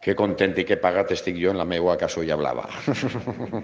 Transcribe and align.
Qué 0.00 0.16
contento 0.16 0.62
y 0.62 0.64
qué 0.64 0.78
pagat 0.78 1.10
estic 1.12 1.36
yo 1.36 1.50
en 1.50 1.58
la 1.58 1.66
megua 1.66 1.98
que 1.98 2.06
y 2.24 2.30
hablaba. 2.30 2.70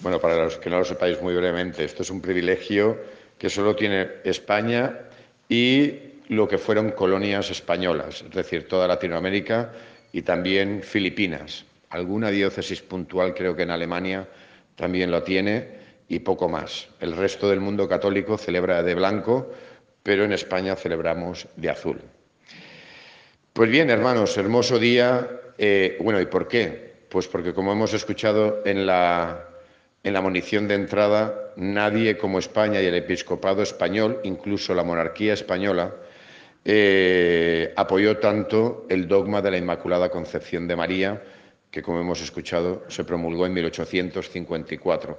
bueno, 0.00 0.20
para 0.20 0.44
los 0.44 0.58
que 0.58 0.68
no 0.68 0.78
lo 0.78 0.84
sepáis 0.84 1.20
muy 1.22 1.34
brevemente, 1.34 1.82
esto 1.82 2.02
es 2.02 2.10
un 2.10 2.20
privilegio 2.20 3.00
que 3.38 3.48
solo 3.48 3.74
tiene 3.74 4.06
España 4.22 5.00
y 5.48 5.94
lo 6.28 6.46
que 6.46 6.58
fueron 6.58 6.90
colonias 6.90 7.50
españolas, 7.50 8.20
es 8.20 8.32
decir, 8.32 8.68
toda 8.68 8.86
Latinoamérica 8.86 9.72
y 10.12 10.20
también 10.20 10.82
Filipinas. 10.82 11.64
Alguna 11.88 12.30
diócesis 12.30 12.82
puntual 12.82 13.32
creo 13.32 13.56
que 13.56 13.62
en 13.62 13.70
Alemania 13.70 14.28
también 14.76 15.10
lo 15.10 15.22
tiene 15.22 15.68
y 16.06 16.18
poco 16.18 16.50
más. 16.50 16.88
El 17.00 17.16
resto 17.16 17.48
del 17.48 17.60
mundo 17.60 17.88
católico 17.88 18.36
celebra 18.36 18.82
de 18.82 18.94
blanco, 18.94 19.50
pero 20.02 20.24
en 20.24 20.34
España 20.34 20.76
celebramos 20.76 21.48
de 21.56 21.70
azul. 21.70 22.00
Pues 23.54 23.70
bien, 23.70 23.88
hermanos, 23.88 24.36
hermoso 24.36 24.80
día. 24.80 25.30
Eh, 25.56 25.96
bueno, 26.00 26.20
¿y 26.20 26.26
por 26.26 26.48
qué? 26.48 27.04
Pues 27.08 27.28
porque 27.28 27.54
como 27.54 27.70
hemos 27.70 27.94
escuchado 27.94 28.62
en 28.64 28.84
la, 28.84 29.48
en 30.02 30.12
la 30.12 30.20
munición 30.20 30.66
de 30.66 30.74
entrada, 30.74 31.52
nadie 31.54 32.18
como 32.18 32.40
España 32.40 32.82
y 32.82 32.86
el 32.86 32.96
episcopado 32.96 33.62
español, 33.62 34.18
incluso 34.24 34.74
la 34.74 34.82
monarquía 34.82 35.34
española, 35.34 35.94
eh, 36.64 37.72
apoyó 37.76 38.16
tanto 38.16 38.86
el 38.90 39.06
dogma 39.06 39.40
de 39.40 39.52
la 39.52 39.58
Inmaculada 39.58 40.08
Concepción 40.08 40.66
de 40.66 40.74
María, 40.74 41.22
que 41.70 41.80
como 41.80 42.00
hemos 42.00 42.22
escuchado 42.22 42.82
se 42.88 43.04
promulgó 43.04 43.46
en 43.46 43.52
1854. 43.52 45.16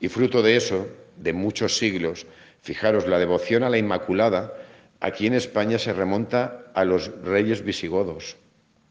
Y 0.00 0.08
fruto 0.08 0.42
de 0.42 0.56
eso, 0.56 0.88
de 1.16 1.32
muchos 1.32 1.78
siglos, 1.78 2.26
fijaros, 2.60 3.06
la 3.06 3.20
devoción 3.20 3.62
a 3.62 3.70
la 3.70 3.78
Inmaculada 3.78 4.52
aquí 5.00 5.26
en 5.26 5.34
España 5.34 5.78
se 5.78 5.92
remonta 5.92 6.64
a 6.74 6.84
los 6.84 7.10
reyes 7.22 7.62
visigodos, 7.62 8.36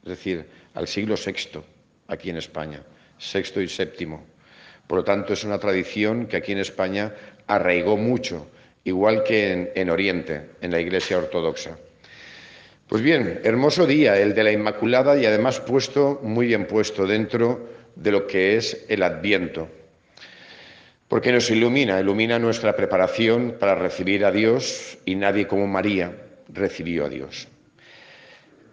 es 0.03 0.09
decir, 0.09 0.45
al 0.73 0.87
siglo 0.87 1.15
VI, 1.15 1.61
aquí 2.07 2.29
en 2.29 2.37
España, 2.37 2.81
sexto 3.17 3.61
y 3.61 3.67
séptimo. 3.67 4.25
Por 4.87 4.99
lo 4.99 5.03
tanto, 5.03 5.33
es 5.33 5.43
una 5.43 5.59
tradición 5.59 6.27
que 6.27 6.37
aquí 6.37 6.53
en 6.53 6.59
España 6.59 7.13
arraigó 7.45 7.97
mucho, 7.97 8.47
igual 8.83 9.23
que 9.23 9.71
en, 9.75 9.89
Oriente, 9.89 10.51
en 10.61 10.71
la 10.71 10.79
Iglesia 10.79 11.17
Ortodoxa. 11.17 11.77
Pues 12.87 13.01
bien, 13.01 13.41
hermoso 13.43 13.85
día 13.85 14.17
el 14.17 14.33
de 14.33 14.43
la 14.43 14.51
Inmaculada 14.53 15.17
y 15.17 15.25
además 15.25 15.59
puesto, 15.59 16.21
muy 16.23 16.47
bien 16.47 16.67
puesto 16.67 17.05
dentro 17.05 17.67
de 17.95 18.11
lo 18.11 18.27
que 18.27 18.55
es 18.55 18.85
el 18.87 19.03
Adviento, 19.03 19.67
porque 21.07 21.31
nos 21.31 21.49
ilumina, 21.49 21.99
ilumina 21.99 22.37
nuestra 22.37 22.75
preparación 22.75 23.55
para 23.59 23.75
recibir 23.75 24.25
a 24.25 24.31
Dios 24.31 24.97
y 25.05 25.15
nadie 25.15 25.47
como 25.47 25.67
María 25.67 26.11
recibió 26.49 27.05
a 27.05 27.09
Dios 27.09 27.47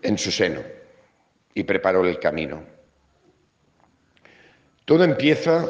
en 0.02 0.18
su 0.18 0.30
seno 0.30 0.60
y 1.55 1.62
preparó 1.62 2.05
el 2.06 2.18
camino. 2.18 2.62
Todo 4.84 5.05
empieza 5.05 5.66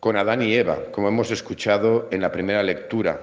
con 0.00 0.16
Adán 0.16 0.42
y 0.42 0.54
Eva, 0.54 0.90
como 0.92 1.08
hemos 1.08 1.30
escuchado 1.30 2.08
en 2.10 2.20
la 2.20 2.30
primera 2.30 2.62
lectura. 2.62 3.20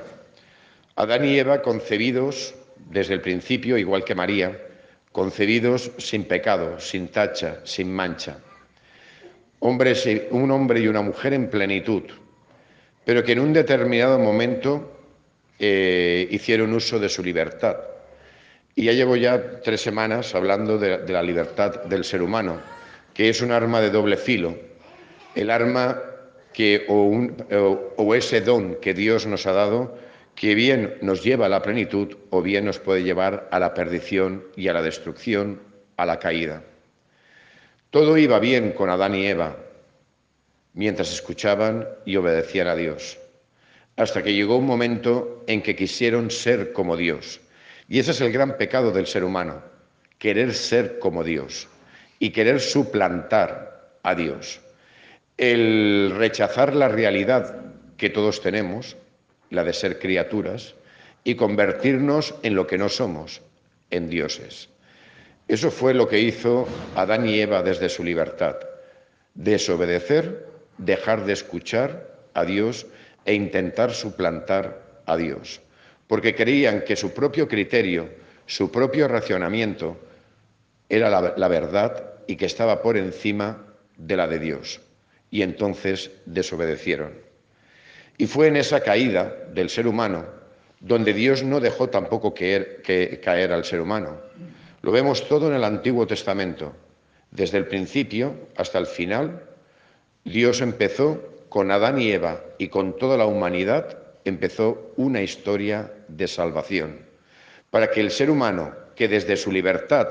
Adán 0.95 1.25
y 1.25 1.37
Eva 1.37 1.61
concebidos 1.61 2.55
desde 2.89 3.13
el 3.13 3.21
principio, 3.21 3.77
igual 3.77 4.03
que 4.03 4.15
María, 4.15 4.57
concebidos 5.11 5.91
sin 5.97 6.25
pecado, 6.25 6.79
sin 6.79 7.09
tacha, 7.09 7.59
sin 7.63 7.93
mancha. 7.93 8.39
un 9.59 10.51
hombre 10.51 10.79
y 10.79 10.87
una 10.87 11.01
mujer 11.01 11.33
en 11.33 11.49
plenitud, 11.49 12.03
pero 13.05 13.23
que 13.23 13.33
en 13.33 13.39
un 13.39 13.53
determinado 13.53 14.19
momento 14.19 14.91
eh, 15.59 16.27
hicieron 16.31 16.73
uso 16.73 16.99
de 16.99 17.07
su 17.07 17.23
libertad. 17.23 17.77
Y 18.75 18.85
ya 18.85 18.91
llevo 18.91 19.15
ya 19.15 19.61
tres 19.61 19.79
semanas 19.79 20.35
hablando 20.35 20.77
de, 20.77 21.07
la 21.07 21.23
libertad 21.23 21.83
del 21.85 22.03
ser 22.03 22.21
humano, 22.21 22.59
que 23.13 23.29
es 23.29 23.41
un 23.41 23.51
arma 23.51 23.79
de 23.79 23.89
doble 23.89 24.17
filo, 24.17 24.55
el 25.33 25.49
arma 25.49 26.01
que, 26.51 26.85
o, 26.89 28.15
ese 28.15 28.41
don 28.41 28.75
que 28.81 28.93
Dios 28.93 29.27
nos 29.27 29.45
ha 29.45 29.53
dado, 29.53 29.97
que 30.35 30.55
bien 30.55 30.97
nos 31.01 31.23
lleva 31.23 31.45
a 31.45 31.49
la 31.49 31.61
plenitud 31.61 32.17
o 32.31 32.41
bien 32.41 32.65
nos 32.65 32.79
puede 32.79 33.03
llevar 33.03 33.47
a 33.51 33.59
la 33.59 33.73
perdición 33.73 34.43
y 34.57 34.67
a 34.67 34.73
la 34.73 34.81
destrucción, 34.81 35.61
a 35.95 36.05
la 36.05 36.19
caída. 36.19 36.63
Todo 37.91 38.17
iba 38.17 38.39
bien 38.39 38.71
con 38.71 38.89
Adán 38.89 39.15
y 39.15 39.25
Eva, 39.25 39.55
mientras 40.75 41.11
escuchaban 41.11 41.87
y 42.05 42.17
obedecían 42.17 42.67
a 42.67 42.75
Dios, 42.75 43.17
hasta 43.95 44.21
que 44.21 44.33
llegó 44.33 44.57
un 44.57 44.65
momento 44.65 45.43
en 45.47 45.61
que 45.61 45.75
quisieron 45.75 46.29
ser 46.29 46.73
como 46.73 46.97
Dios. 46.97 47.39
Y 47.87 47.99
ese 47.99 48.11
es 48.11 48.21
el 48.21 48.31
gran 48.31 48.57
pecado 48.57 48.91
del 48.91 49.07
ser 49.07 49.23
humano, 49.23 49.63
querer 50.19 50.53
ser 50.53 50.99
como 50.99 51.23
Dios 51.23 51.67
y 52.19 52.31
querer 52.31 52.59
suplantar 52.59 53.97
a 54.03 54.15
Dios. 54.15 54.59
El 55.37 56.13
rechazar 56.15 56.75
la 56.75 56.89
realidad 56.89 57.61
que 57.97 58.09
todos 58.09 58.41
tenemos, 58.41 58.97
la 59.49 59.63
de 59.63 59.73
ser 59.73 59.99
criaturas, 59.99 60.75
y 61.23 61.35
convertirnos 61.35 62.35
en 62.43 62.53
lo 62.55 62.67
que 62.67 62.77
no 62.77 62.89
somos, 62.89 63.41
en 63.89 64.09
dioses. 64.09 64.69
Eso 65.47 65.71
fue 65.71 65.93
lo 65.93 66.07
que 66.07 66.19
hizo 66.19 66.67
Adán 66.95 67.27
y 67.27 67.39
Eva 67.39 67.63
desde 67.63 67.89
su 67.89 68.03
libertad, 68.03 68.57
desobedecer 69.33 70.54
dejar 70.77 71.25
de 71.25 71.33
escuchar 71.33 72.15
a 72.33 72.45
Dios 72.45 72.87
e 73.25 73.33
intentar 73.33 73.91
suplantar 73.91 75.01
a 75.05 75.17
Dios, 75.17 75.61
porque 76.07 76.35
creían 76.35 76.81
que 76.81 76.95
su 76.95 77.13
propio 77.13 77.47
criterio, 77.47 78.09
su 78.45 78.71
propio 78.71 79.07
racionamiento 79.07 79.97
era 80.89 81.09
la, 81.09 81.47
verdad 81.47 82.13
y 82.27 82.35
que 82.35 82.45
estaba 82.45 82.81
por 82.81 82.97
encima 82.97 83.63
de 83.97 84.17
la 84.17 84.27
de 84.27 84.39
Dios. 84.39 84.81
Y 85.31 85.41
entonces 85.41 86.11
desobedecieron. 86.25 87.13
Y 88.17 88.27
fue 88.27 88.47
en 88.47 88.55
esa 88.55 88.81
caída 88.81 89.35
del 89.53 89.69
ser 89.69 89.87
humano 89.87 90.25
donde 90.79 91.13
Dios 91.13 91.43
no 91.43 91.59
dejó 91.59 91.89
tampoco 91.89 92.33
que, 92.33 93.19
caer 93.23 93.51
al 93.51 93.65
ser 93.65 93.81
humano. 93.81 94.19
Lo 94.81 94.91
vemos 94.91 95.27
todo 95.27 95.47
en 95.47 95.55
el 95.55 95.63
Antiguo 95.63 96.05
Testamento, 96.05 96.75
desde 97.31 97.57
el 97.57 97.67
principio 97.67 98.35
hasta 98.55 98.77
el 98.77 98.85
final, 98.85 99.43
Dios 100.25 100.61
empezó 100.61 101.23
con 101.49 101.69
Adán 101.69 102.01
y 102.01 102.11
Eva 102.11 102.41
y 102.57 102.69
con 102.69 102.97
toda 102.97 103.15
la 103.15 103.27
humanidad, 103.27 103.99
empezó 104.25 104.91
una 104.97 105.21
historia 105.21 105.93
de 106.07 106.27
salvación, 106.27 106.97
para 107.69 107.91
que 107.91 108.01
el 108.01 108.09
ser 108.09 108.31
humano, 108.31 108.73
que 108.95 109.07
desde 109.07 109.37
su 109.37 109.51
libertad 109.51 110.07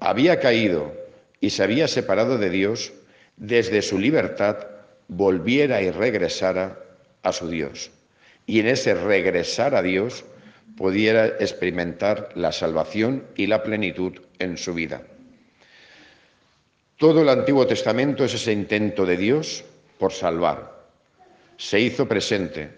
había 0.00 0.40
caído 0.40 0.94
y 1.40 1.50
se 1.50 1.62
había 1.62 1.88
separado 1.88 2.38
de 2.38 2.48
Dios, 2.48 2.94
desde 3.36 3.82
su 3.82 3.98
libertad 3.98 4.66
volviera 5.08 5.82
y 5.82 5.90
regresara 5.90 6.78
a 7.22 7.30
su 7.30 7.50
Dios. 7.50 7.90
Y 8.46 8.60
en 8.60 8.66
ese 8.66 8.94
regresar 8.94 9.74
a 9.74 9.82
Dios 9.82 10.24
pudiera 10.78 11.26
experimentar 11.26 12.30
la 12.34 12.52
salvación 12.52 13.24
y 13.36 13.46
la 13.46 13.62
plenitud 13.62 14.22
en 14.38 14.56
su 14.56 14.72
vida. 14.72 15.02
Todo 17.00 17.22
el 17.22 17.30
Antiguo 17.30 17.66
Testamento 17.66 18.26
es 18.26 18.34
ese 18.34 18.52
intento 18.52 19.06
de 19.06 19.16
Dios 19.16 19.64
por 19.96 20.12
salvar. 20.12 20.84
Se 21.56 21.80
hizo 21.80 22.06
presente 22.06 22.68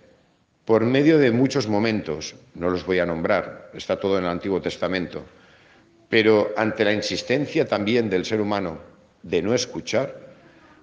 por 0.65 0.85
medio 0.85 1.19
de 1.19 1.33
muchos 1.33 1.67
momentos, 1.67 2.37
no 2.55 2.71
los 2.71 2.87
voy 2.87 3.01
a 3.01 3.05
nombrar, 3.05 3.73
está 3.75 3.99
todo 3.99 4.19
en 4.19 4.25
el 4.25 4.31
Antiguo 4.31 4.63
Testamento, 4.63 5.25
pero 6.09 6.53
ante 6.57 6.85
la 6.85 6.93
insistencia 6.93 7.67
también 7.67 8.09
del 8.09 8.25
ser 8.25 8.41
humano 8.41 8.79
de 9.25 9.43
no 9.43 9.55
escuchar, 9.55 10.17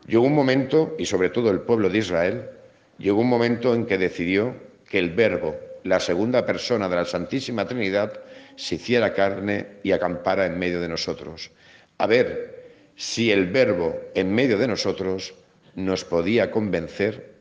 llegó 0.05 0.25
un 0.25 0.35
momento, 0.35 0.97
y 0.99 1.05
sobre 1.05 1.29
todo 1.29 1.49
el 1.49 1.61
pueblo 1.61 1.89
de 1.89 1.99
Israel, 1.99 2.49
llegó 2.97 3.21
un 3.21 3.29
momento 3.29 3.73
en 3.73 3.85
que 3.85 3.97
decidió 3.97 4.53
que 4.89 4.99
el 4.99 5.11
Verbo, 5.11 5.55
la 5.85 6.01
segunda 6.01 6.45
persona 6.45 6.89
de 6.89 6.95
la 6.97 7.05
Santísima 7.05 7.65
Trinidad, 7.65 8.19
se 8.57 8.75
hiciera 8.75 9.13
carne 9.13 9.77
y 9.81 9.93
acampara 9.93 10.45
en 10.45 10.59
medio 10.59 10.81
de 10.81 10.89
nosotros. 10.89 11.51
A 11.99 12.05
ver, 12.05 12.58
si 12.99 13.31
el 13.31 13.49
verbo 13.49 13.97
en 14.13 14.35
medio 14.35 14.57
de 14.57 14.67
nosotros 14.67 15.33
nos 15.73 16.03
podía 16.03 16.51
convencer 16.51 17.33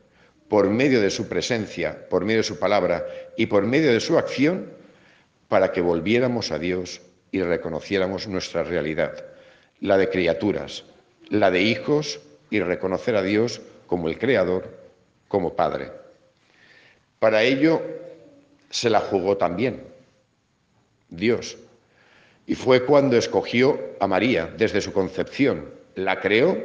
por 0.47 0.69
medio 0.69 1.01
de 1.01 1.09
su 1.09 1.27
presencia, 1.27 2.07
por 2.07 2.23
medio 2.23 2.37
de 2.37 2.45
su 2.45 2.59
palabra 2.59 3.05
y 3.35 3.47
por 3.47 3.65
medio 3.65 3.91
de 3.91 3.99
su 3.99 4.17
acción 4.17 4.71
para 5.49 5.73
que 5.73 5.81
volviéramos 5.81 6.53
a 6.53 6.59
Dios 6.59 7.01
y 7.31 7.41
reconociéramos 7.41 8.25
nuestra 8.29 8.63
realidad, 8.63 9.25
la 9.81 9.97
de 9.97 10.07
criaturas, 10.07 10.85
la 11.27 11.51
de 11.51 11.61
hijos 11.61 12.21
y 12.49 12.61
reconocer 12.61 13.17
a 13.17 13.21
Dios 13.21 13.61
como 13.85 14.07
el 14.07 14.17
Creador, 14.17 14.79
como 15.27 15.57
Padre. 15.57 15.91
Para 17.19 17.43
ello 17.43 17.81
se 18.69 18.89
la 18.89 19.01
jugó 19.01 19.35
también 19.35 19.83
Dios 21.09 21.57
y 22.49 22.55
fue 22.55 22.83
cuando 22.83 23.15
escogió 23.15 23.79
a 23.99 24.07
María 24.07 24.51
desde 24.57 24.81
su 24.81 24.91
concepción. 24.91 25.69
La 25.93 26.19
creó 26.19 26.57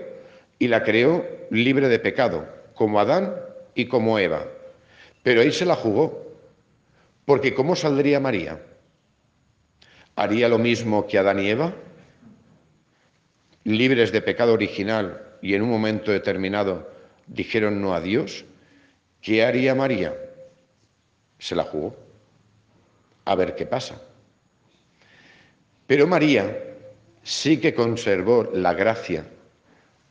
y 0.59 0.69
la 0.69 0.83
creó 0.83 1.27
libre 1.51 1.91
de 1.91 1.99
pecado, 1.99 2.49
como 2.73 2.99
Adán 2.99 3.35
y 3.75 3.85
como 3.85 4.19
Eva. 4.19 4.47
Pero 5.23 5.43
ahí 5.43 5.53
se 5.53 5.67
la 5.67 5.77
jugó. 5.77 6.25
Porque 7.27 7.53
¿cómo 7.53 7.77
saldría 7.77 8.19
María? 8.19 8.63
¿Haría 10.17 10.49
lo 10.49 10.59
mismo 10.59 11.07
que 11.07 11.19
Adán 11.19 11.41
y 11.41 11.51
Eva? 11.51 11.75
libres 13.65 14.11
de 14.11 14.23
pecado 14.23 14.55
original 14.55 15.37
y 15.43 15.53
en 15.53 15.61
un 15.61 15.69
momento 15.69 16.13
determinado 16.13 16.91
dijeron 17.27 17.83
no 17.83 17.95
a 17.95 18.01
Dios, 18.01 18.47
¿qué 19.21 19.45
haría 19.45 19.75
María? 19.75 20.17
Se 21.39 21.55
la 21.55 21.65
jugó. 21.65 21.95
A 23.27 23.35
ver 23.35 23.55
qué 23.55 23.67
pasa. 23.67 24.01
Pero 25.87 26.07
María 26.07 26.57
sí 27.23 27.59
que 27.59 27.75
conservó 27.75 28.51
la 28.53 28.75
gracia 28.75 29.27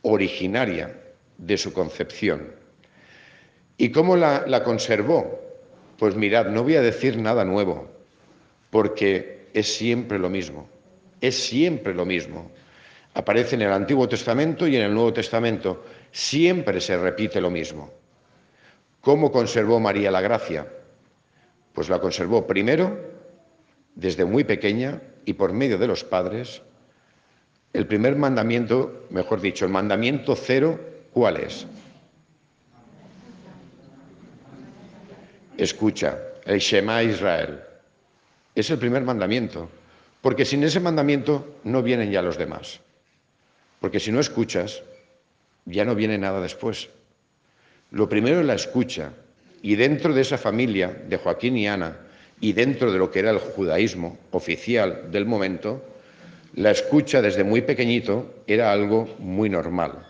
originaria 0.01 0.95
de 1.37 1.57
su 1.57 1.73
concepción. 1.73 2.53
¿Y 3.77 3.89
cómo 3.89 4.15
la, 4.15 4.45
la 4.47 4.63
conservó? 4.63 5.39
Pues 5.97 6.15
mirad, 6.15 6.47
no 6.47 6.63
voy 6.63 6.75
a 6.75 6.81
decir 6.81 7.17
nada 7.17 7.43
nuevo, 7.45 7.87
porque 8.69 9.47
es 9.53 9.75
siempre 9.75 10.19
lo 10.19 10.29
mismo, 10.29 10.67
es 11.21 11.35
siempre 11.35 11.93
lo 11.93 12.05
mismo. 12.05 12.51
Aparece 13.13 13.55
en 13.55 13.61
el 13.63 13.71
Antiguo 13.71 14.07
Testamento 14.09 14.67
y 14.67 14.75
en 14.75 14.83
el 14.83 14.93
Nuevo 14.93 15.13
Testamento, 15.13 15.83
siempre 16.11 16.81
se 16.81 16.97
repite 16.97 17.39
lo 17.39 17.49
mismo. 17.49 17.91
¿Cómo 19.01 19.31
conservó 19.31 19.79
María 19.79 20.09
la 20.09 20.21
gracia? 20.21 20.67
Pues 21.73 21.89
la 21.89 21.99
conservó 21.99 22.47
primero, 22.47 22.97
desde 23.95 24.25
muy 24.25 24.43
pequeña 24.43 25.01
y 25.25 25.33
por 25.33 25.53
medio 25.53 25.77
de 25.77 25.87
los 25.87 26.03
padres. 26.03 26.61
El 27.71 27.87
primer 27.87 28.15
mandamiento, 28.15 29.05
mejor 29.09 29.41
dicho, 29.41 29.65
el 29.65 29.71
mandamiento 29.71 30.35
cero, 30.35 30.79
¿cuál 31.11 31.37
es? 31.37 31.65
Escucha, 35.57 36.17
el 36.45 36.59
Shema 36.59 37.03
Israel. 37.03 37.59
Es 38.55 38.69
el 38.69 38.77
primer 38.77 39.03
mandamiento, 39.03 39.69
porque 40.21 40.45
sin 40.45 40.63
ese 40.63 40.79
mandamiento 40.79 41.57
no 41.63 41.81
vienen 41.81 42.11
ya 42.11 42.21
los 42.21 42.37
demás. 42.37 42.79
Porque 43.79 43.99
si 43.99 44.11
no 44.11 44.19
escuchas, 44.19 44.83
ya 45.65 45.85
no 45.85 45.95
viene 45.95 46.17
nada 46.17 46.41
después. 46.41 46.89
Lo 47.91 48.09
primero 48.09 48.39
es 48.39 48.45
la 48.45 48.55
escucha, 48.55 49.11
y 49.61 49.75
dentro 49.75 50.13
de 50.13 50.21
esa 50.21 50.37
familia 50.37 50.89
de 51.07 51.17
Joaquín 51.17 51.57
y 51.57 51.67
Ana, 51.67 51.97
y 52.43 52.51
dentro 52.51 52.91
de 52.91 52.99
lo 52.99 53.09
que 53.09 53.19
era 53.19 53.31
el 53.31 53.39
judaísmo 53.39 54.17
oficial 54.31 55.09
del 55.09 55.25
momento, 55.25 55.81
la 56.55 56.71
escucha 56.71 57.21
desde 57.21 57.45
muy 57.45 57.61
pequeñito 57.61 58.43
era 58.45 58.69
algo 58.69 59.15
muy 59.19 59.49
normal. 59.49 60.05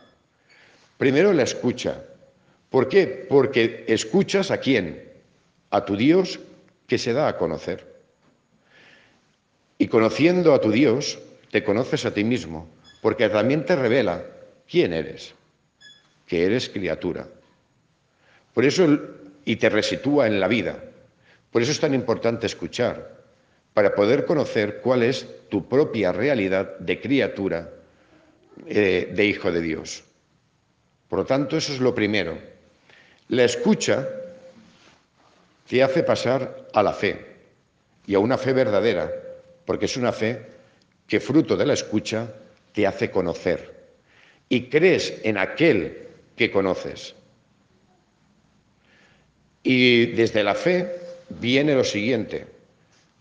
Primero 0.97 1.31
la 1.31 1.43
escucha. 1.43 2.01
¿Por 2.71 2.89
qué? 2.89 3.27
Porque 3.29 3.85
escuchas 3.87 4.49
a 4.49 4.57
quién? 4.57 5.11
A 5.69 5.85
tu 5.85 5.95
Dios 5.95 6.39
que 6.87 6.97
se 6.97 7.13
da 7.13 7.27
a 7.27 7.37
conocer. 7.37 7.85
Y 9.77 9.87
conociendo 9.87 10.55
a 10.55 10.61
tu 10.61 10.71
Dios, 10.71 11.19
te 11.51 11.63
conoces 11.63 12.03
a 12.03 12.15
ti 12.15 12.23
mismo, 12.23 12.67
porque 13.03 13.29
también 13.29 13.63
te 13.63 13.75
revela 13.75 14.25
quién 14.67 14.91
eres, 14.91 15.35
que 16.25 16.45
eres 16.45 16.67
criatura. 16.67 17.27
Por 18.55 18.65
eso, 18.65 18.87
y 19.45 19.55
te 19.57 19.69
resitúa 19.69 20.25
en 20.25 20.39
la 20.39 20.47
vida. 20.47 20.83
Por 21.53 21.61
eso 21.61 21.71
es 21.71 21.79
tan 21.79 21.93
importante 21.93 22.47
escuchar, 22.47 23.23
para 23.73 23.95
poder 23.95 24.25
conocer 24.25 24.81
cuál 24.81 25.03
es 25.03 25.25
tu 25.49 25.69
propia 25.69 26.11
realidad 26.11 26.77
de 26.79 26.99
criatura, 26.99 27.69
eh, 28.67 29.11
de 29.15 29.25
hijo 29.25 29.51
de 29.51 29.61
Dios. 29.61 30.03
Por 31.07 31.19
lo 31.19 31.25
tanto, 31.25 31.55
eso 31.55 31.71
es 31.71 31.79
lo 31.79 31.95
primero. 31.95 32.37
La 33.29 33.43
escucha 33.45 34.09
te 35.69 35.81
hace 35.81 36.03
pasar 36.03 36.67
a 36.73 36.83
la 36.83 36.93
fe, 36.93 37.33
y 38.05 38.15
a 38.15 38.19
una 38.19 38.37
fe 38.37 38.51
verdadera, 38.51 39.11
porque 39.65 39.85
es 39.85 39.95
una 39.95 40.11
fe 40.11 40.45
que 41.07 41.19
fruto 41.19 41.55
de 41.55 41.65
la 41.65 41.73
escucha 41.73 42.33
te 42.73 42.87
hace 42.87 43.11
conocer 43.11 43.73
y 44.49 44.69
crees 44.69 45.21
en 45.23 45.37
aquel 45.37 46.07
que 46.35 46.51
conoces. 46.51 47.15
Y 49.61 50.07
desde 50.07 50.43
la 50.43 50.55
fe 50.55 51.02
viene 51.29 51.75
lo 51.75 51.83
siguiente, 51.83 52.45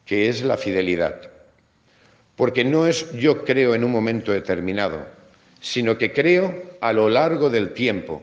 que 0.04 0.28
es 0.28 0.42
la 0.42 0.56
fidelidad. 0.56 1.20
Porque 2.36 2.64
no 2.64 2.86
es 2.86 3.12
yo 3.12 3.44
creo 3.44 3.74
en 3.74 3.84
un 3.84 3.92
momento 3.92 4.32
determinado, 4.32 5.06
sino 5.60 5.96
que 5.96 6.12
creo 6.12 6.76
a 6.80 6.92
lo 6.92 7.08
largo 7.08 7.50
del 7.50 7.72
tiempo, 7.72 8.22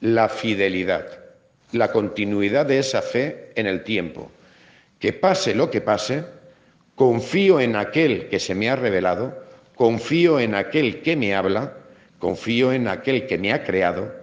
la 0.00 0.28
fidelidad, 0.28 1.06
la 1.72 1.92
continuidad 1.92 2.66
de 2.66 2.78
esa 2.78 3.02
fe 3.02 3.50
en 3.54 3.66
el 3.66 3.84
tiempo. 3.84 4.30
Que 4.98 5.12
pase 5.12 5.54
lo 5.54 5.70
que 5.70 5.80
pase, 5.80 6.24
confío 6.94 7.60
en 7.60 7.76
aquel 7.76 8.28
que 8.28 8.40
se 8.40 8.54
me 8.54 8.70
ha 8.70 8.76
revelado, 8.76 9.44
confío 9.74 10.40
en 10.40 10.54
aquel 10.54 11.02
que 11.02 11.16
me 11.16 11.34
habla, 11.34 11.76
confío 12.18 12.72
en 12.72 12.88
aquel 12.88 13.26
que 13.26 13.38
me 13.38 13.52
ha 13.52 13.64
creado, 13.64 14.14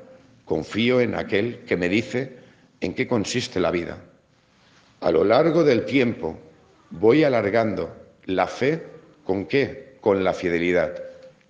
confío 0.46 1.02
en 1.02 1.16
aquel 1.16 1.60
que 1.68 1.78
me 1.78 1.90
dice 1.90 2.38
en 2.82 2.94
qué 2.94 3.08
consiste 3.08 3.60
la 3.60 3.72
vida. 3.72 3.98
A 5.02 5.12
lo 5.12 5.24
largo 5.24 5.64
del 5.64 5.86
tiempo 5.86 6.38
voy 6.90 7.24
alargando 7.24 7.96
la 8.26 8.48
fe 8.48 8.84
con 9.24 9.46
qué? 9.46 9.98
Con 10.02 10.24
la 10.24 10.34
fidelidad. 10.34 11.04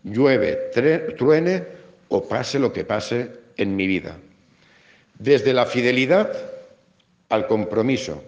Llueve, 0.03 0.71
truene 1.17 1.63
o 2.09 2.27
pase 2.27 2.59
lo 2.59 2.73
que 2.73 2.83
pase 2.83 3.31
en 3.55 3.75
mi 3.75 3.87
vida. 3.87 4.17
Desde 5.17 5.53
la 5.53 5.65
fidelidad 5.65 6.31
al 7.29 7.47
compromiso. 7.47 8.23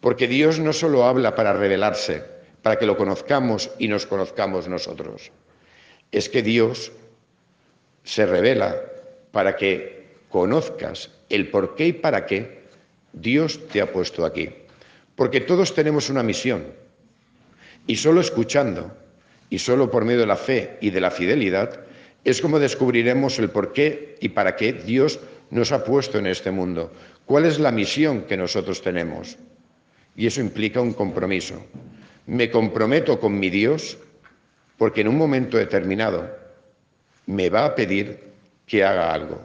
Porque 0.00 0.28
Dios 0.28 0.58
no 0.58 0.72
solo 0.72 1.04
habla 1.04 1.34
para 1.34 1.52
revelarse, 1.52 2.24
para 2.62 2.78
que 2.78 2.86
lo 2.86 2.96
conozcamos 2.96 3.70
y 3.78 3.88
nos 3.88 4.06
conozcamos 4.06 4.68
nosotros. 4.68 5.30
Es 6.10 6.28
que 6.28 6.42
Dios 6.42 6.92
se 8.04 8.26
revela 8.26 8.80
para 9.30 9.56
que 9.56 10.08
conozcas 10.28 11.10
el 11.28 11.50
por 11.50 11.74
qué 11.74 11.88
y 11.88 11.92
para 11.92 12.26
qué 12.26 12.59
Dios 13.12 13.60
te 13.68 13.80
ha 13.80 13.92
puesto 13.92 14.24
aquí. 14.24 14.50
Porque 15.16 15.40
todos 15.40 15.74
tenemos 15.74 16.10
una 16.10 16.22
misión. 16.22 16.64
Y 17.86 17.96
solo 17.96 18.20
escuchando, 18.20 18.96
y 19.50 19.58
solo 19.58 19.90
por 19.90 20.04
medio 20.04 20.20
de 20.20 20.26
la 20.26 20.36
fe 20.36 20.78
y 20.80 20.90
de 20.90 21.00
la 21.00 21.10
fidelidad, 21.10 21.80
es 22.24 22.40
como 22.40 22.58
descubriremos 22.58 23.38
el 23.38 23.50
por 23.50 23.72
qué 23.72 24.16
y 24.20 24.30
para 24.30 24.56
qué 24.56 24.72
Dios 24.72 25.20
nos 25.50 25.72
ha 25.72 25.84
puesto 25.84 26.18
en 26.18 26.26
este 26.26 26.50
mundo. 26.50 26.92
¿Cuál 27.26 27.46
es 27.46 27.58
la 27.58 27.72
misión 27.72 28.22
que 28.22 28.36
nosotros 28.36 28.82
tenemos? 28.82 29.36
Y 30.16 30.26
eso 30.26 30.40
implica 30.40 30.80
un 30.80 30.92
compromiso. 30.92 31.64
Me 32.26 32.50
comprometo 32.50 33.18
con 33.18 33.38
mi 33.38 33.50
Dios 33.50 33.98
porque 34.78 35.00
en 35.00 35.08
un 35.08 35.16
momento 35.16 35.56
determinado 35.56 36.30
me 37.26 37.50
va 37.50 37.64
a 37.64 37.74
pedir 37.74 38.30
que 38.66 38.84
haga 38.84 39.12
algo, 39.12 39.40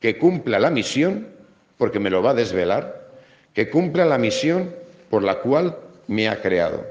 que 0.00 0.18
cumpla 0.18 0.58
la 0.58 0.70
misión 0.70 1.28
porque 1.78 2.00
me 2.00 2.10
lo 2.10 2.22
va 2.22 2.30
a 2.30 2.34
desvelar 2.34 3.03
que 3.54 3.70
cumpla 3.70 4.04
la 4.04 4.18
misión 4.18 4.74
por 5.08 5.22
la 5.22 5.38
cual 5.38 5.78
me 6.08 6.28
ha 6.28 6.42
creado. 6.42 6.84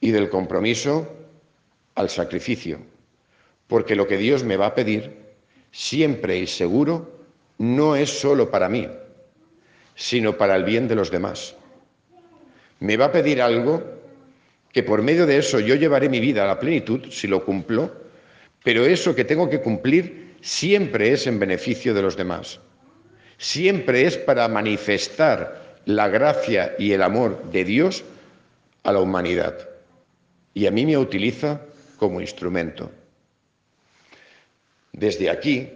Y 0.00 0.12
del 0.12 0.30
compromiso 0.30 1.12
al 1.96 2.08
sacrificio, 2.08 2.78
porque 3.66 3.96
lo 3.96 4.06
que 4.06 4.16
Dios 4.16 4.44
me 4.44 4.56
va 4.56 4.66
a 4.66 4.74
pedir, 4.74 5.16
siempre 5.72 6.38
y 6.38 6.46
seguro, 6.46 7.24
no 7.58 7.96
es 7.96 8.10
solo 8.10 8.50
para 8.50 8.68
mí, 8.68 8.88
sino 9.94 10.36
para 10.36 10.54
el 10.54 10.64
bien 10.64 10.86
de 10.86 10.94
los 10.94 11.10
demás. 11.10 11.56
Me 12.78 12.96
va 12.96 13.06
a 13.06 13.12
pedir 13.12 13.42
algo 13.42 13.82
que 14.72 14.82
por 14.82 15.02
medio 15.02 15.26
de 15.26 15.38
eso 15.38 15.58
yo 15.58 15.74
llevaré 15.74 16.08
mi 16.08 16.20
vida 16.20 16.44
a 16.44 16.46
la 16.46 16.60
plenitud, 16.60 17.10
si 17.10 17.26
lo 17.26 17.44
cumplo, 17.44 17.90
pero 18.62 18.84
eso 18.84 19.14
que 19.14 19.24
tengo 19.24 19.48
que 19.48 19.60
cumplir 19.60 20.36
siempre 20.42 21.12
es 21.12 21.26
en 21.26 21.38
beneficio 21.38 21.94
de 21.94 22.02
los 22.02 22.16
demás 22.16 22.60
siempre 23.38 24.06
es 24.06 24.16
para 24.16 24.48
manifestar 24.48 25.80
la 25.84 26.08
gracia 26.08 26.74
y 26.78 26.92
el 26.92 27.02
amor 27.02 27.50
de 27.50 27.64
Dios 27.64 28.04
a 28.82 28.92
la 28.92 29.00
humanidad. 29.00 29.68
Y 30.54 30.66
a 30.66 30.70
mí 30.70 30.86
me 30.86 30.96
utiliza 30.96 31.60
como 31.98 32.20
instrumento. 32.20 32.90
Desde 34.92 35.30
aquí 35.30 35.70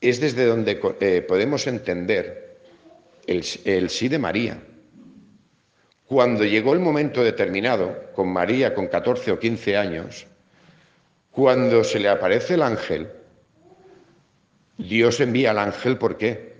es 0.00 0.20
desde 0.20 0.46
donde 0.46 0.80
eh, 1.00 1.22
podemos 1.22 1.66
entender 1.66 2.58
el, 3.26 3.44
el 3.64 3.90
sí 3.90 4.08
de 4.08 4.18
María. 4.18 4.62
Cuando 6.06 6.44
llegó 6.44 6.72
el 6.72 6.80
momento 6.80 7.24
determinado, 7.24 8.12
con 8.14 8.32
María 8.32 8.74
con 8.74 8.86
14 8.86 9.32
o 9.32 9.38
15 9.38 9.76
años, 9.76 10.26
cuando 11.32 11.82
se 11.84 11.98
le 11.98 12.08
aparece 12.08 12.54
el 12.54 12.62
ángel, 12.62 13.08
Dios 14.78 15.20
envía 15.20 15.50
al 15.50 15.58
ángel, 15.58 15.98
¿por 15.98 16.16
qué? 16.16 16.55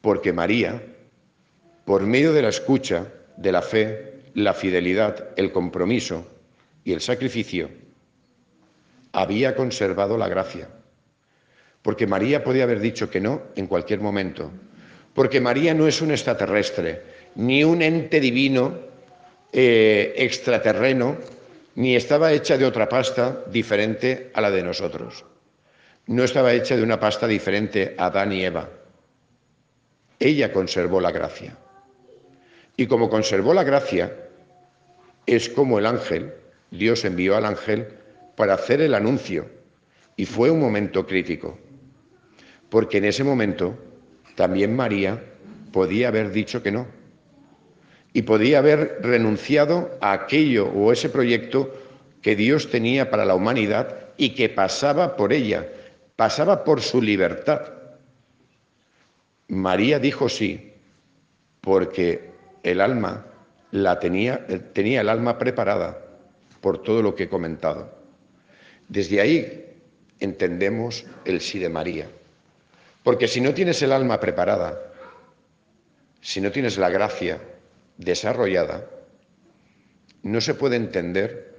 Porque 0.00 0.32
María, 0.32 0.82
por 1.84 2.02
medio 2.02 2.32
de 2.32 2.42
la 2.42 2.48
escucha, 2.48 3.06
de 3.36 3.52
la 3.52 3.62
fe, 3.62 4.22
la 4.34 4.54
fidelidad, 4.54 5.28
el 5.36 5.52
compromiso 5.52 6.26
y 6.84 6.92
el 6.92 7.00
sacrificio, 7.00 7.70
había 9.12 9.56
conservado 9.56 10.16
la 10.16 10.28
gracia. 10.28 10.68
Porque 11.82 12.06
María 12.06 12.44
podía 12.44 12.64
haber 12.64 12.80
dicho 12.80 13.10
que 13.10 13.20
no 13.20 13.42
en 13.56 13.66
cualquier 13.66 14.00
momento. 14.00 14.50
Porque 15.14 15.40
María 15.40 15.74
no 15.74 15.86
es 15.88 16.00
un 16.00 16.10
extraterrestre, 16.10 17.02
ni 17.34 17.64
un 17.64 17.82
ente 17.82 18.20
divino 18.20 18.78
eh, 19.52 20.12
extraterreno 20.16 21.16
ni 21.74 21.96
estaba 21.96 22.32
hecha 22.32 22.58
de 22.58 22.66
otra 22.66 22.88
pasta 22.88 23.44
diferente 23.50 24.30
a 24.34 24.40
la 24.40 24.50
de 24.50 24.62
nosotros. 24.62 25.24
No 26.06 26.24
estaba 26.24 26.52
hecha 26.52 26.76
de 26.76 26.82
una 26.82 27.00
pasta 27.00 27.26
diferente 27.26 27.94
a 27.96 28.06
Adán 28.06 28.32
y 28.32 28.44
Eva. 28.44 28.68
Ella 30.20 30.52
conservó 30.52 31.00
la 31.00 31.10
gracia. 31.10 31.56
Y 32.76 32.86
como 32.86 33.08
conservó 33.08 33.54
la 33.54 33.64
gracia, 33.64 34.14
es 35.26 35.48
como 35.48 35.78
el 35.78 35.86
ángel, 35.86 36.34
Dios 36.70 37.04
envió 37.06 37.36
al 37.36 37.46
ángel 37.46 37.88
para 38.36 38.54
hacer 38.54 38.82
el 38.82 38.94
anuncio. 38.94 39.48
Y 40.16 40.26
fue 40.26 40.50
un 40.50 40.60
momento 40.60 41.06
crítico, 41.06 41.58
porque 42.68 42.98
en 42.98 43.06
ese 43.06 43.24
momento 43.24 43.78
también 44.34 44.76
María 44.76 45.22
podía 45.72 46.08
haber 46.08 46.30
dicho 46.32 46.62
que 46.62 46.70
no. 46.70 46.86
Y 48.12 48.22
podía 48.22 48.58
haber 48.58 48.98
renunciado 49.00 49.96
a 50.02 50.12
aquello 50.12 50.68
o 50.68 50.92
ese 50.92 51.08
proyecto 51.08 51.72
que 52.20 52.36
Dios 52.36 52.70
tenía 52.70 53.10
para 53.10 53.24
la 53.24 53.34
humanidad 53.34 54.08
y 54.18 54.30
que 54.34 54.50
pasaba 54.50 55.16
por 55.16 55.32
ella, 55.32 55.66
pasaba 56.16 56.64
por 56.64 56.82
su 56.82 57.00
libertad. 57.00 57.79
María 59.50 59.98
dijo 59.98 60.28
sí, 60.28 60.72
porque 61.60 62.30
el 62.62 62.80
alma 62.80 63.26
la 63.72 63.98
tenía, 63.98 64.46
tenía 64.72 65.00
el 65.02 65.08
alma 65.08 65.38
preparada 65.38 65.98
por 66.60 66.82
todo 66.82 67.02
lo 67.02 67.14
que 67.14 67.24
he 67.24 67.28
comentado. 67.28 67.98
Desde 68.88 69.20
ahí 69.20 69.76
entendemos 70.20 71.04
el 71.24 71.40
sí 71.40 71.58
de 71.58 71.68
María. 71.68 72.08
Porque 73.02 73.28
si 73.28 73.40
no 73.40 73.54
tienes 73.54 73.82
el 73.82 73.92
alma 73.92 74.20
preparada, 74.20 74.78
si 76.20 76.40
no 76.40 76.50
tienes 76.52 76.78
la 76.78 76.90
gracia 76.90 77.40
desarrollada, 77.96 78.86
no 80.22 80.40
se 80.40 80.54
puede 80.54 80.76
entender 80.76 81.58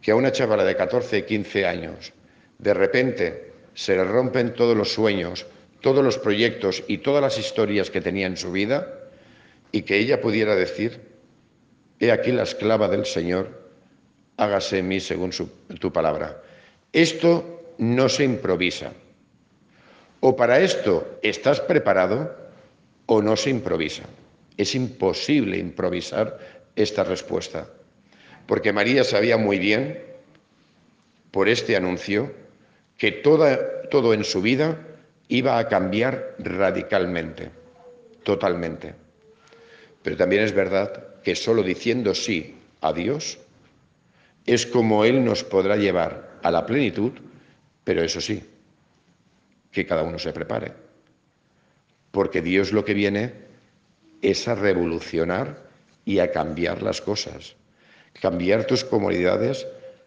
que 0.00 0.12
a 0.12 0.16
una 0.16 0.32
chavala 0.32 0.64
de 0.64 0.76
14, 0.76 1.24
15 1.24 1.66
años 1.66 2.12
de 2.58 2.74
repente 2.74 3.52
se 3.74 3.94
le 3.96 4.04
rompen 4.04 4.54
todos 4.54 4.76
los 4.76 4.92
sueños, 4.92 5.46
todos 5.80 6.04
los 6.04 6.18
proyectos 6.18 6.82
y 6.88 6.98
todas 6.98 7.22
las 7.22 7.38
historias 7.38 7.90
que 7.90 8.00
tenía 8.00 8.26
en 8.26 8.36
su 8.36 8.52
vida 8.52 8.94
y 9.72 9.82
que 9.82 9.98
ella 9.98 10.20
pudiera 10.20 10.54
decir, 10.56 11.00
he 12.00 12.10
aquí 12.10 12.32
la 12.32 12.42
esclava 12.42 12.88
del 12.88 13.06
Señor, 13.06 13.70
hágase 14.36 14.78
en 14.78 14.88
mí 14.88 15.00
según 15.00 15.30
tu 15.78 15.92
palabra. 15.92 16.42
Esto 16.92 17.74
no 17.78 18.08
se 18.08 18.24
improvisa. 18.24 18.92
O 20.20 20.34
para 20.34 20.60
esto 20.60 21.18
estás 21.22 21.60
preparado 21.60 22.34
o 23.06 23.22
no 23.22 23.36
se 23.36 23.50
improvisa. 23.50 24.02
Es 24.56 24.74
imposible 24.74 25.58
improvisar 25.58 26.38
esta 26.74 27.04
respuesta, 27.04 27.68
porque 28.46 28.72
María 28.72 29.04
sabía 29.04 29.36
muy 29.36 29.58
bien, 29.58 30.02
por 31.30 31.48
este 31.48 31.76
anuncio, 31.76 32.32
que 32.96 33.12
todo 33.12 34.14
en 34.14 34.24
su 34.24 34.42
vida 34.42 34.87
iba 35.28 35.58
a 35.58 35.68
cambiar 35.68 36.34
radicalmente, 36.38 37.50
totalmente. 38.22 38.94
Pero 40.02 40.16
también 40.16 40.42
es 40.42 40.52
verdad 40.52 41.20
que 41.22 41.36
solo 41.36 41.62
diciendo 41.62 42.14
sí 42.14 42.56
a 42.80 42.92
Dios 42.92 43.38
es 44.46 44.66
como 44.66 45.04
Él 45.04 45.24
nos 45.24 45.44
podrá 45.44 45.76
llevar 45.76 46.38
a 46.42 46.50
la 46.50 46.64
plenitud, 46.64 47.12
pero 47.84 48.02
eso 48.02 48.20
sí, 48.20 48.42
que 49.70 49.86
cada 49.86 50.02
uno 50.02 50.18
se 50.18 50.32
prepare. 50.32 50.72
Porque 52.10 52.40
Dios 52.40 52.72
lo 52.72 52.84
que 52.84 52.94
viene 52.94 53.34
es 54.22 54.48
a 54.48 54.54
revolucionar 54.54 55.68
y 56.06 56.20
a 56.20 56.32
cambiar 56.32 56.82
las 56.82 57.02
cosas, 57.02 57.56
cambiar 58.20 58.64
tus 58.64 58.84
comodidades 58.84 59.66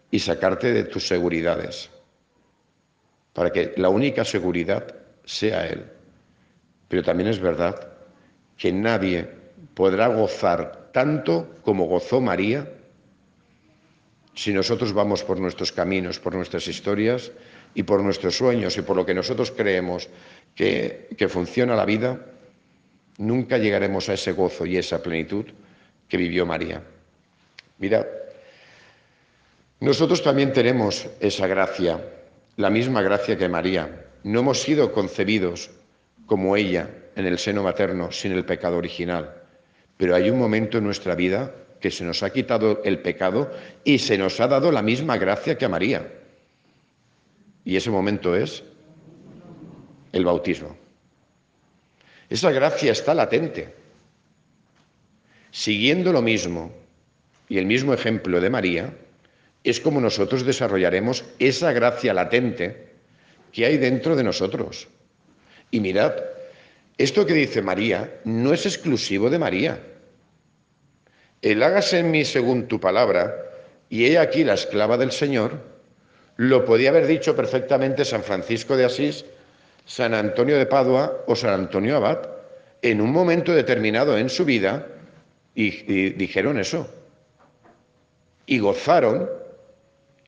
y 0.10 0.20
sacarte 0.20 0.74
de 0.74 0.84
tus 0.86 1.08
seguridades, 1.08 1.92
para 3.34 3.52
que 3.52 3.74
la 3.78 3.90
única 3.90 4.26
seguridad 4.26 5.01
sea 5.26 5.68
Él. 5.68 5.86
Pero 6.88 7.04
también 7.04 7.30
es 7.30 7.40
verdad 7.40 7.88
que 8.58 8.72
nadie 8.72 9.30
podrá 9.74 10.08
gozar 10.08 10.90
tanto 10.92 11.56
como 11.64 11.86
gozó 11.86 12.20
María 12.22 12.68
si 14.34 14.54
nosotros 14.54 14.94
vamos 14.94 15.24
por 15.24 15.40
nuestros 15.40 15.72
caminos, 15.72 16.20
por 16.20 16.36
nuestras 16.36 16.68
historias 16.68 17.32
y 17.74 17.84
por 17.84 18.02
nuestros 18.02 18.38
sueños 18.38 18.78
y 18.78 18.82
por 18.82 18.96
lo 18.96 19.06
que 19.06 19.14
nosotros 19.14 19.52
creemos 19.52 20.10
que, 20.56 21.08
funciona 21.30 21.76
la 21.76 21.86
vida, 21.86 22.20
nunca 23.18 23.58
llegaremos 23.58 24.10
a 24.10 24.14
ese 24.14 24.32
gozo 24.32 24.66
y 24.66 24.78
esa 24.78 25.02
plenitud 25.02 25.46
que 26.08 26.18
vivió 26.18 26.46
María. 26.46 26.82
Mirad, 27.78 28.06
nosotros 29.80 30.22
también 30.22 30.54
tenemos 30.54 31.08
esa 31.20 31.48
gracia, 31.48 32.00
la 32.58 32.70
misma 32.70 33.02
gracia 33.02 33.38
que 33.38 33.50
María. 33.50 34.06
No 34.24 34.42
hemos 34.42 34.62
sido 34.62 34.92
concebidos 34.92 35.72
como 36.26 36.56
ella 36.56 36.90
en 37.16 37.26
el 37.26 37.40
seno 37.40 37.64
materno 37.64 38.12
sin 38.12 38.32
el 38.32 38.46
pecado 38.46 38.78
original, 38.78 39.44
pero 39.98 40.16
hay 40.16 40.30
un 40.30 40.38
momento 40.38 40.78
en 40.78 40.84
nuestra 40.84 41.16
vida 41.16 41.54
que 41.80 41.92
se 41.92 42.04
nos 42.04 42.22
ha 42.24 42.30
quitado 42.30 42.82
el 42.84 43.00
pecado 43.00 43.52
y 43.84 43.98
se 44.00 44.18
nos 44.18 44.40
ha 44.40 44.48
dado 44.48 44.72
la 44.72 44.82
misma 44.82 45.18
gracia 45.18 45.58
que 45.58 45.66
a 45.66 45.70
María. 45.70 46.08
Y 47.66 47.76
ese 47.76 47.90
momento 47.90 48.36
es 48.36 48.64
el 50.12 50.26
bautismo. 50.26 50.78
Esa 52.30 52.52
gracia 52.52 52.92
está 52.92 53.14
latente. 53.14 53.74
Siguiendo 55.50 56.14
lo 56.14 56.22
mismo 56.22 56.72
y 57.50 57.58
el 57.58 57.66
mismo 57.66 57.94
ejemplo 57.94 58.40
de 58.40 58.50
María, 58.50 58.94
es 59.64 59.80
como 59.80 60.00
nosotros 60.00 60.46
desarrollaremos 60.46 61.26
esa 61.40 61.74
gracia 61.74 62.14
latente 62.14 62.91
que 63.52 63.66
hay 63.66 63.78
dentro 63.78 64.16
de 64.16 64.24
nosotros. 64.24 64.88
Y 65.72 65.80
mirad, 65.80 66.14
esto 66.98 67.26
que 67.26 67.34
dice 67.34 67.62
María 67.62 68.20
no 68.26 68.54
es 68.54 68.66
exclusivo 68.66 69.30
de 69.30 69.40
María. 69.40 69.80
El 71.42 71.64
hágase 71.64 72.00
en 72.00 72.12
mí 72.12 72.24
según 72.26 72.68
tu 72.68 72.80
palabra, 72.80 73.36
y 73.90 74.06
he 74.06 74.20
aquí 74.20 74.44
la 74.44 74.54
esclava 74.54 74.98
del 74.98 75.12
Señor, 75.12 75.60
lo 76.38 76.66
podía 76.66 76.90
haber 76.90 77.08
dicho 77.08 77.36
perfectamente 77.36 78.06
San 78.06 78.24
Francisco 78.24 78.78
de 78.78 78.86
Asís, 78.86 79.26
San 79.86 80.14
Antonio 80.14 80.58
de 80.58 80.66
Padua 80.66 81.24
o 81.28 81.36
San 81.36 81.54
Antonio 81.54 81.98
Abad, 81.98 82.30
en 82.82 83.02
un 83.02 83.12
momento 83.12 83.54
determinado 83.54 84.18
en 84.18 84.30
su 84.30 84.46
vida, 84.46 84.88
y, 85.56 86.12
dijeron 86.14 86.60
eso. 86.60 86.90
Y 88.46 88.60
gozaron 88.60 89.30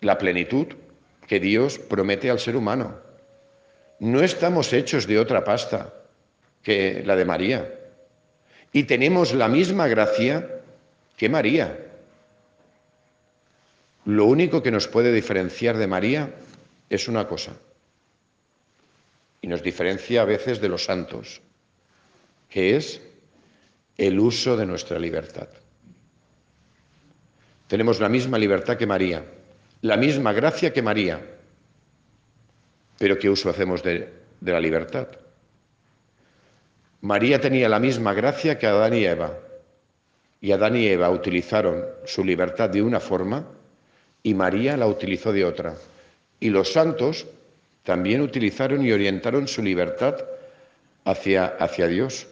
la 0.02 0.18
plenitud 0.18 0.68
que 1.28 1.40
Dios 1.40 1.80
promete 1.80 2.30
al 2.30 2.40
ser 2.40 2.56
humano. 2.56 3.00
No 4.04 4.22
estamos 4.22 4.74
hechos 4.74 5.08
de 5.08 5.18
otra 5.18 5.46
pasta 5.46 5.94
que 6.62 7.04
la 7.06 7.16
de 7.16 7.24
María. 7.24 7.74
Y 8.74 8.84
tenemos 8.84 9.34
la 9.34 9.48
misma 9.48 9.88
gracia 9.88 10.60
que 11.16 11.30
María. 11.30 11.80
Lo 14.04 14.26
único 14.26 14.62
que 14.62 14.72
nos 14.72 14.90
puede 14.90 15.14
diferenciar 15.14 15.78
de 15.78 15.88
María 15.88 16.36
es 16.90 17.08
una 17.08 17.30
cosa, 17.30 17.54
y 19.42 19.48
nos 19.48 19.64
diferencia 19.64 20.24
a 20.24 20.26
veces 20.26 20.60
de 20.60 20.68
los 20.68 20.84
santos, 20.84 21.40
que 22.50 22.76
es 22.76 23.02
el 23.96 24.20
uso 24.20 24.58
de 24.58 24.66
nuestra 24.66 25.00
libertad. 25.00 25.48
Tenemos 27.68 28.02
la 28.02 28.10
misma 28.10 28.38
libertad 28.38 28.76
que 28.76 28.86
María, 28.86 29.24
la 29.80 29.96
misma 29.96 30.34
gracia 30.34 30.74
que 30.74 30.82
María, 30.82 31.22
pero 33.04 33.20
¿qué 33.20 33.30
uso 33.30 33.50
hacemos 33.50 33.84
de, 33.84 34.14
la 34.40 34.62
libertad? 34.62 35.10
María 37.02 37.42
tenía 37.42 37.68
la 37.68 37.78
misma 37.78 38.14
gracia 38.14 38.58
que 38.58 38.66
Adán 38.66 38.94
y 38.94 39.04
Eva, 39.04 39.38
y 40.40 40.54
Adán 40.54 40.78
y 40.78 40.88
Eva 40.88 41.10
utilizaron 41.10 41.84
su 42.06 42.24
libertad 42.24 42.70
de 42.70 42.82
una 42.82 43.02
forma 43.02 43.46
y 44.24 44.34
María 44.34 44.78
la 44.78 44.88
utilizó 44.88 45.34
de 45.34 45.44
otra. 45.44 45.76
Y 46.40 46.50
los 46.50 46.72
santos 46.72 47.28
también 47.84 48.22
utilizaron 48.22 48.86
y 48.86 48.94
orientaron 48.94 49.50
su 49.50 49.62
libertad 49.62 50.24
hacia, 51.04 51.48
hacia 51.60 51.88
Dios. 51.88 52.28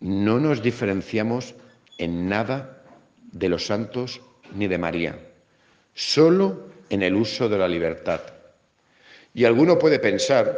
No 0.00 0.40
nos 0.40 0.62
diferenciamos 0.62 1.54
en 1.98 2.30
nada 2.30 2.82
de 3.30 3.50
los 3.50 3.66
santos 3.66 4.22
ni 4.54 4.68
de 4.68 4.78
María, 4.78 5.18
solo 5.92 6.70
en 6.88 7.02
el 7.02 7.14
uso 7.14 7.50
de 7.50 7.58
la 7.58 7.68
libertad. 7.68 8.22
Y 9.34 9.44
alguno 9.44 9.78
puede 9.78 9.98
pensar, 9.98 10.56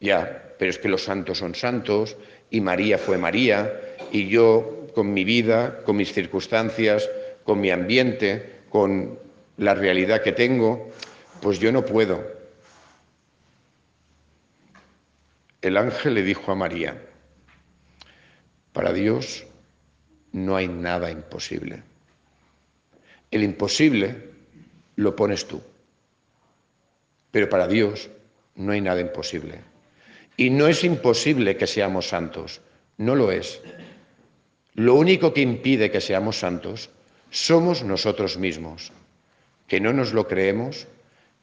ya, 0.00 0.54
pero 0.58 0.70
es 0.70 0.78
que 0.78 0.88
los 0.88 1.02
santos 1.02 1.38
son 1.38 1.56
santos 1.56 2.16
y 2.50 2.60
María 2.60 2.98
fue 2.98 3.18
María 3.18 3.80
y 4.12 4.28
yo 4.28 4.86
con 4.94 5.12
mi 5.12 5.24
vida, 5.24 5.80
con 5.84 5.96
mis 5.96 6.12
circunstancias, 6.12 7.10
con 7.42 7.60
mi 7.60 7.70
ambiente, 7.70 8.60
con 8.70 9.18
la 9.56 9.74
realidad 9.74 10.22
que 10.22 10.32
tengo, 10.32 10.90
pues 11.40 11.58
yo 11.58 11.72
no 11.72 11.84
puedo. 11.84 12.24
El 15.60 15.76
ángel 15.76 16.14
le 16.14 16.22
dijo 16.22 16.52
a 16.52 16.54
María, 16.54 17.00
para 18.72 18.92
Dios 18.92 19.44
no 20.30 20.56
hay 20.56 20.68
nada 20.68 21.10
imposible. 21.10 21.82
El 23.30 23.42
imposible 23.42 24.30
lo 24.96 25.16
pones 25.16 25.46
tú. 25.46 25.60
Pero 27.32 27.48
para 27.48 27.66
Dios 27.66 28.08
no 28.54 28.70
hay 28.70 28.80
nada 28.80 29.00
imposible. 29.00 29.60
Y 30.36 30.50
no 30.50 30.68
es 30.68 30.84
imposible 30.84 31.56
que 31.56 31.66
seamos 31.66 32.08
santos, 32.08 32.60
no 32.96 33.16
lo 33.16 33.32
es. 33.32 33.60
Lo 34.74 34.94
único 34.94 35.34
que 35.34 35.42
impide 35.42 35.90
que 35.90 36.00
seamos 36.00 36.38
santos 36.38 36.90
somos 37.30 37.82
nosotros 37.82 38.38
mismos, 38.38 38.92
que 39.66 39.80
no 39.80 39.92
nos 39.92 40.12
lo 40.12 40.28
creemos 40.28 40.86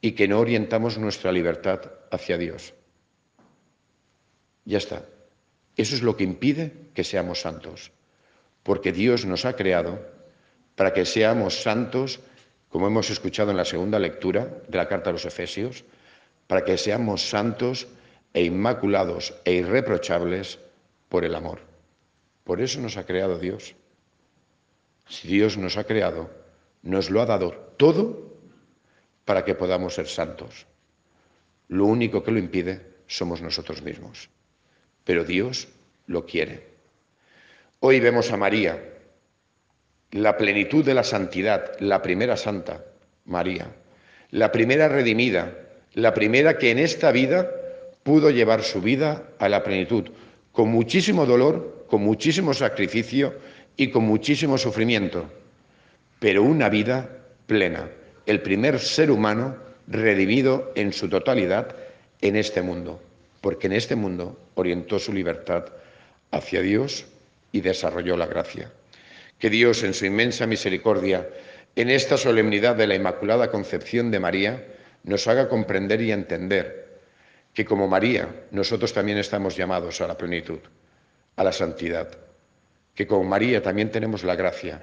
y 0.02 0.14
que 0.14 0.28
no 0.28 0.40
orientamos 0.40 0.98
nuestra 0.98 1.32
libertad 1.32 1.82
hacia 2.12 2.38
Dios. 2.38 2.74
Ya 4.66 4.78
está. 4.78 5.04
Eso 5.76 5.96
es 5.96 6.02
lo 6.02 6.16
que 6.16 6.24
impide 6.24 6.74
que 6.94 7.04
seamos 7.04 7.42
santos, 7.42 7.92
porque 8.64 8.92
Dios 8.92 9.26
nos 9.26 9.46
ha 9.46 9.56
creado 9.56 10.00
para 10.76 10.94
que 10.94 11.06
seamos 11.06 11.62
santos, 11.62 12.20
como 12.70 12.88
hemos 12.88 13.10
escuchado 13.10 13.52
en 13.52 13.58
la 13.58 13.66
segunda 13.66 14.00
lectura 14.00 14.62
de 14.68 14.78
la 14.78 14.88
carta 14.88 15.10
a 15.10 15.14
los 15.14 15.26
Efesios, 15.26 15.84
para 16.48 16.64
que 16.64 16.78
seamos 16.78 17.30
santos 17.30 17.88
e 18.34 18.44
inmaculados 18.44 19.34
e 19.46 19.54
irreprochables 19.54 20.60
por 21.10 21.26
el 21.26 21.36
amor. 21.36 21.60
Por 22.44 22.62
eso 22.62 22.80
nos 22.80 22.98
ha 22.98 23.06
creado 23.06 23.38
Dios. 23.38 23.76
Si 25.08 25.28
Dios 25.28 25.58
nos 25.58 25.78
ha 25.78 25.84
creado, 25.84 26.30
nos 26.82 27.10
lo 27.10 27.22
ha 27.22 27.26
dado 27.26 27.52
todo 27.78 28.38
para 29.26 29.44
que 29.46 29.56
podamos 29.56 29.96
ser 29.96 30.08
santos. 30.08 30.66
Lo 31.68 31.86
único 31.86 32.24
que 32.24 32.32
lo 32.32 32.40
impide 32.40 32.86
somos 33.08 33.42
nosotros 33.42 33.82
mismos. 33.82 34.30
Pero 35.04 35.24
Dios 35.24 35.68
lo 36.08 36.26
quiere. 36.26 36.68
Hoy 37.80 38.00
vemos 38.00 38.32
a 38.32 38.38
María, 38.38 38.99
la 40.12 40.38
plenitud 40.38 40.84
de 40.84 40.94
la 40.94 41.04
santidad, 41.04 41.78
la 41.80 42.02
primera 42.02 42.36
santa, 42.36 42.84
María, 43.26 43.68
la 44.32 44.52
primera 44.52 44.88
redimida, 44.88 45.54
la 45.94 46.14
primera 46.14 46.58
que 46.58 46.72
en 46.72 46.80
esta 46.80 47.12
vida 47.12 47.50
pudo 48.04 48.32
llevar 48.32 48.64
su 48.64 48.82
vida 48.82 49.24
a 49.38 49.50
la 49.50 49.64
plenitud, 49.64 50.10
con 50.52 50.70
muchísimo 50.70 51.26
dolor, 51.26 51.86
con 51.88 52.02
muchísimo 52.02 52.54
sacrificio 52.54 53.36
y 53.78 53.90
con 53.90 54.04
muchísimo 54.04 54.58
sufrimiento, 54.58 55.30
pero 56.20 56.44
una 56.44 56.70
vida 56.70 57.10
plena, 57.46 57.90
el 58.26 58.42
primer 58.42 58.80
ser 58.80 59.12
humano 59.12 59.58
redimido 59.88 60.72
en 60.76 60.94
su 60.94 61.08
totalidad 61.08 61.76
en 62.22 62.36
este 62.36 62.62
mundo, 62.62 63.02
porque 63.42 63.68
en 63.68 63.74
este 63.74 63.96
mundo 63.96 64.40
orientó 64.56 65.00
su 65.00 65.14
libertad 65.14 65.66
hacia 66.32 66.62
Dios 66.62 67.06
y 67.52 67.62
desarrolló 67.62 68.18
la 68.18 68.28
gracia. 68.28 68.72
Que 69.40 69.50
Dios, 69.50 69.84
en 69.84 69.94
su 69.94 70.06
inmensa 70.06 70.46
misericordia, 70.46 71.28
en 71.76 71.90
esta 71.90 72.18
solemnidad 72.18 72.76
de 72.76 72.88
la 72.88 72.96
Inmaculada 72.96 73.50
Concepción 73.50 74.12
de 74.12 74.20
María, 74.20 74.66
nos 75.04 75.28
haga 75.28 75.48
comprender 75.48 76.02
y 76.02 76.12
entender 76.12 77.00
que 77.54 77.66
como 77.66 77.88
María 77.88 78.28
nosotros 78.52 78.94
también 78.94 79.18
estamos 79.18 79.56
llamados 79.56 80.02
a 80.02 80.08
la 80.08 80.18
plenitud, 80.18 80.60
a 81.36 81.44
la 81.44 81.54
santidad, 81.54 82.10
que 82.94 83.08
como 83.08 83.24
María 83.24 83.64
también 83.64 83.92
tenemos 83.92 84.24
la 84.24 84.36
gracia, 84.36 84.82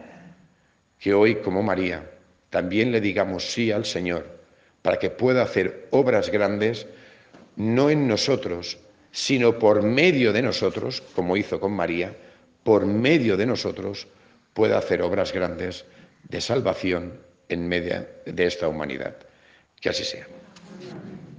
que 0.99 1.13
hoy 1.13 1.37
como 1.37 1.63
María 1.63 2.11
también 2.49 2.93
le 2.93 3.03
digamos 3.03 3.53
sí 3.53 3.71
al 3.71 3.85
Señor 3.85 4.41
para 4.81 4.99
que 4.99 5.11
pueda 5.11 5.43
hacer 5.43 5.89
obras 5.91 6.31
grandes, 6.31 6.87
no 7.57 7.91
en 7.91 8.09
nosotros, 8.09 8.79
sino 9.11 9.59
por 9.59 9.83
medio 9.83 10.33
de 10.33 10.43
nosotros, 10.43 11.03
como 11.15 11.37
hizo 11.37 11.61
con 11.61 11.73
María, 11.73 12.17
por 12.63 12.87
medio 12.87 13.37
de 13.37 13.47
nosotros 13.47 14.07
pueda 14.57 14.79
hacer 14.79 15.03
obras 15.03 15.35
grandes 15.35 15.85
de 16.31 16.41
salvación 16.41 17.21
en 17.51 17.69
medio 17.69 18.09
de 18.25 18.47
esta 18.47 18.67
humanidad. 18.69 19.15
Que 19.79 19.91
así 19.91 20.03
sea. 20.03 20.27